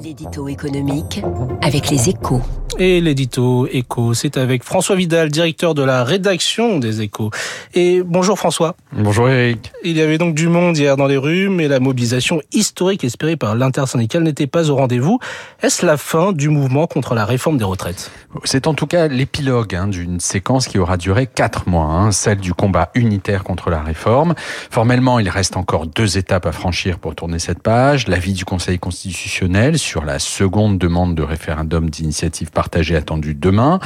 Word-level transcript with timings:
L'édito 0.00 0.46
économique 0.46 1.22
avec 1.60 1.90
les 1.90 2.08
échos. 2.08 2.40
Et 2.78 3.00
l'édito 3.00 3.66
écho, 3.66 4.14
c'est 4.14 4.36
avec 4.36 4.62
François 4.62 4.94
Vidal, 4.94 5.30
directeur 5.30 5.74
de 5.74 5.82
la 5.82 6.04
rédaction 6.04 6.78
des 6.78 7.00
échos. 7.00 7.30
Et 7.74 8.02
bonjour 8.04 8.38
François. 8.38 8.76
Bonjour 8.92 9.28
Eric. 9.28 9.72
Il 9.82 9.96
y 9.96 10.00
avait 10.00 10.18
donc 10.18 10.36
du 10.36 10.46
monde 10.46 10.78
hier 10.78 10.96
dans 10.96 11.08
les 11.08 11.16
rues, 11.16 11.48
mais 11.48 11.66
la 11.66 11.80
mobilisation 11.80 12.40
historique 12.52 13.02
espérée 13.02 13.36
par 13.36 13.56
l'intersyndicale 13.56 14.22
n'était 14.22 14.46
pas 14.46 14.70
au 14.70 14.76
rendez-vous. 14.76 15.18
Est-ce 15.60 15.84
la 15.84 15.96
fin 15.96 16.32
du 16.32 16.48
mouvement 16.50 16.86
contre 16.86 17.16
la 17.16 17.24
réforme 17.24 17.58
des 17.58 17.64
retraites? 17.64 18.12
C'est 18.44 18.68
en 18.68 18.74
tout 18.74 18.86
cas 18.86 19.08
l'épilogue 19.08 19.74
hein, 19.74 19.88
d'une 19.88 20.20
séquence 20.20 20.68
qui 20.68 20.78
aura 20.78 20.96
duré 20.96 21.26
quatre 21.26 21.68
mois, 21.68 21.86
hein, 21.86 22.12
celle 22.12 22.38
du 22.38 22.54
combat 22.54 22.90
unitaire 22.94 23.42
contre 23.42 23.70
la 23.70 23.82
réforme. 23.82 24.34
Formellement, 24.70 25.18
il 25.18 25.28
reste 25.28 25.56
encore 25.56 25.88
deux 25.88 26.18
étapes 26.18 26.46
à 26.46 26.52
franchir 26.52 27.00
pour 27.00 27.16
tourner 27.16 27.40
cette 27.40 27.62
page. 27.62 28.06
L'avis 28.06 28.34
du 28.34 28.44
Conseil 28.44 28.78
constitutionnel 28.78 29.47
sur 29.76 30.04
la 30.04 30.18
seconde 30.18 30.78
demande 30.78 31.14
de 31.14 31.22
référendum 31.22 31.88
d'initiative 31.88 32.50
partagée 32.50 32.96
attendue 32.96 33.34
demain 33.34 33.80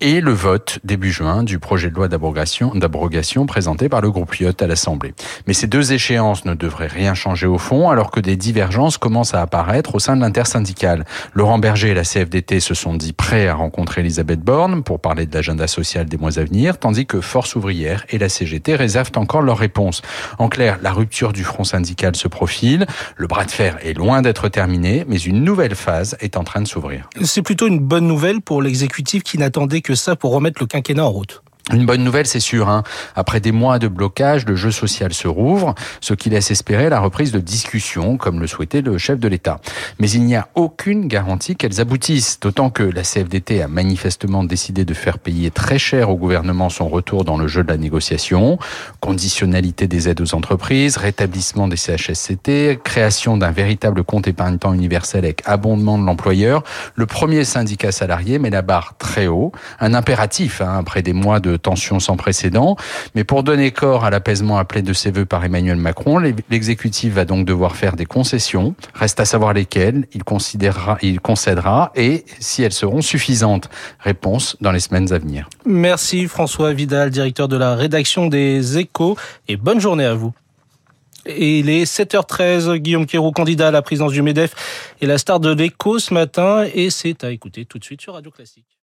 et 0.00 0.20
le 0.20 0.32
vote 0.32 0.78
début 0.84 1.10
juin 1.10 1.42
du 1.42 1.58
projet 1.58 1.88
de 1.88 1.94
loi 1.94 2.06
d'abrogation, 2.08 3.46
présenté 3.46 3.88
par 3.88 4.02
le 4.02 4.10
groupe 4.10 4.38
IOT 4.38 4.52
à 4.60 4.66
l'Assemblée. 4.66 5.14
Mais 5.46 5.54
ces 5.54 5.66
deux 5.66 5.94
échéances 5.94 6.44
ne 6.44 6.52
devraient 6.52 6.86
rien 6.86 7.14
changer 7.14 7.46
au 7.46 7.56
fond 7.56 7.88
alors 7.88 8.10
que 8.10 8.20
des 8.20 8.36
divergences 8.36 8.98
commencent 8.98 9.32
à 9.32 9.40
apparaître 9.40 9.94
au 9.94 10.00
sein 10.00 10.16
de 10.16 10.20
l'intersyndicale. 10.20 11.06
Laurent 11.32 11.58
Berger 11.58 11.90
et 11.90 11.94
la 11.94 12.04
CFDT 12.04 12.60
se 12.60 12.74
sont 12.74 12.94
dit 12.94 13.14
prêts 13.14 13.48
à 13.48 13.54
rencontrer 13.54 14.02
Elisabeth 14.02 14.40
Borne 14.40 14.82
pour 14.82 15.00
parler 15.00 15.24
de 15.24 15.34
l'agenda 15.34 15.66
social 15.66 16.04
des 16.04 16.18
mois 16.18 16.38
à 16.38 16.44
venir, 16.44 16.78
tandis 16.78 17.06
que 17.06 17.22
Force 17.22 17.56
ouvrière 17.56 18.04
et 18.10 18.18
la 18.18 18.28
CGT 18.28 18.76
réservent 18.76 19.12
encore 19.16 19.40
leur 19.40 19.56
réponse. 19.56 20.02
En 20.38 20.50
clair, 20.50 20.78
la 20.82 20.92
rupture 20.92 21.32
du 21.32 21.42
front 21.42 21.64
syndical 21.64 22.16
se 22.16 22.28
profile, 22.28 22.86
le 23.16 23.26
bras 23.26 23.46
de 23.46 23.50
fer 23.50 23.78
est 23.82 23.94
loin 23.94 24.20
d'être 24.20 24.48
terminé, 24.48 25.05
mais 25.06 25.18
une 25.18 25.42
nouvelle 25.42 25.74
phase 25.74 26.16
est 26.20 26.36
en 26.36 26.44
train 26.44 26.60
de 26.60 26.68
s'ouvrir. 26.68 27.08
C'est 27.22 27.42
plutôt 27.42 27.66
une 27.66 27.78
bonne 27.78 28.06
nouvelle 28.06 28.40
pour 28.40 28.62
l'exécutif 28.62 29.22
qui 29.22 29.38
n'attendait 29.38 29.80
que 29.80 29.94
ça 29.94 30.16
pour 30.16 30.32
remettre 30.32 30.60
le 30.60 30.66
quinquennat 30.66 31.04
en 31.04 31.10
route. 31.10 31.42
Une 31.72 31.84
bonne 31.84 32.04
nouvelle, 32.04 32.28
c'est 32.28 32.38
sûr. 32.38 32.68
Hein. 32.68 32.84
Après 33.16 33.40
des 33.40 33.50
mois 33.50 33.80
de 33.80 33.88
blocage, 33.88 34.46
le 34.46 34.54
jeu 34.54 34.70
social 34.70 35.12
se 35.12 35.26
rouvre, 35.26 35.74
ce 36.00 36.14
qui 36.14 36.30
laisse 36.30 36.52
espérer 36.52 36.88
la 36.88 37.00
reprise 37.00 37.32
de 37.32 37.40
discussions, 37.40 38.16
comme 38.18 38.38
le 38.38 38.46
souhaitait 38.46 38.82
le 38.82 38.98
chef 38.98 39.18
de 39.18 39.26
l'État. 39.26 39.58
Mais 39.98 40.08
il 40.08 40.22
n'y 40.22 40.36
a 40.36 40.46
aucune 40.54 41.08
garantie 41.08 41.56
qu'elles 41.56 41.80
aboutissent, 41.80 42.38
d'autant 42.38 42.70
que 42.70 42.84
la 42.84 43.02
CFDT 43.02 43.62
a 43.62 43.66
manifestement 43.66 44.44
décidé 44.44 44.84
de 44.84 44.94
faire 44.94 45.18
payer 45.18 45.50
très 45.50 45.76
cher 45.76 46.08
au 46.08 46.14
gouvernement 46.14 46.68
son 46.68 46.86
retour 46.86 47.24
dans 47.24 47.36
le 47.36 47.48
jeu 47.48 47.64
de 47.64 47.68
la 47.68 47.78
négociation. 47.78 48.60
Conditionnalité 49.00 49.88
des 49.88 50.08
aides 50.08 50.20
aux 50.20 50.36
entreprises, 50.36 50.96
rétablissement 50.98 51.66
des 51.66 51.76
CHSCT, 51.76 52.78
création 52.84 53.36
d'un 53.36 53.50
véritable 53.50 54.04
compte 54.04 54.28
épargne-temps 54.28 54.72
universel 54.72 55.24
avec 55.24 55.42
abondement 55.46 55.98
de 55.98 56.04
l'employeur. 56.04 56.62
Le 56.94 57.06
premier 57.06 57.42
syndicat 57.42 57.90
salarié 57.90 58.38
met 58.38 58.50
la 58.50 58.62
barre 58.62 58.94
très 58.98 59.26
haut, 59.26 59.50
un 59.80 59.94
impératif 59.94 60.60
hein, 60.60 60.76
après 60.78 61.02
des 61.02 61.12
mois 61.12 61.40
de 61.40 61.55
tensions 61.56 62.00
sans 62.00 62.16
précédent. 62.16 62.76
Mais 63.14 63.24
pour 63.24 63.42
donner 63.42 63.70
corps 63.70 64.04
à 64.04 64.10
l'apaisement 64.10 64.58
appelé 64.58 64.82
de 64.82 64.92
ses 64.92 65.10
voeux 65.10 65.24
par 65.24 65.44
Emmanuel 65.44 65.76
Macron, 65.76 66.18
l'exécutif 66.50 67.14
va 67.14 67.24
donc 67.24 67.46
devoir 67.46 67.76
faire 67.76 67.96
des 67.96 68.06
concessions. 68.06 68.74
Reste 68.94 69.20
à 69.20 69.24
savoir 69.24 69.52
lesquelles 69.52 70.06
il 70.12 70.24
considérera, 70.24 70.98
il 71.02 71.20
concédera 71.20 71.92
et 71.94 72.24
si 72.40 72.62
elles 72.62 72.72
seront 72.72 73.02
suffisantes. 73.02 73.68
Réponse 74.00 74.56
dans 74.60 74.72
les 74.72 74.80
semaines 74.80 75.12
à 75.12 75.18
venir. 75.18 75.48
Merci 75.64 76.26
François 76.26 76.72
Vidal, 76.72 77.10
directeur 77.10 77.48
de 77.48 77.56
la 77.56 77.74
rédaction 77.74 78.26
des 78.26 78.78
Échos 78.78 79.16
et 79.48 79.56
bonne 79.56 79.80
journée 79.80 80.04
à 80.04 80.14
vous. 80.14 80.32
Et 81.26 81.58
il 81.58 81.68
est 81.68 81.84
7h13, 81.84 82.76
Guillaume 82.76 83.06
Quéroux, 83.06 83.32
candidat 83.32 83.68
à 83.68 83.70
la 83.72 83.82
présidence 83.82 84.12
du 84.12 84.22
MEDEF, 84.22 84.94
est 85.00 85.06
la 85.06 85.18
star 85.18 85.40
de 85.40 85.52
l'écho 85.52 85.98
ce 85.98 86.14
matin 86.14 86.64
et 86.72 86.90
c'est 86.90 87.24
à 87.24 87.32
écouter 87.32 87.64
tout 87.64 87.78
de 87.78 87.84
suite 87.84 88.00
sur 88.00 88.14
Radio 88.14 88.30
Classique. 88.30 88.76